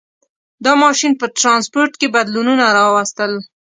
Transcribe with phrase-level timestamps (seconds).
[0.63, 3.31] •دا ماشین په ټرانسپورټ کې بدلونونه راوستل.